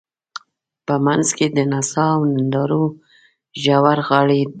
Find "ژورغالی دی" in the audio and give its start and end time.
3.61-4.49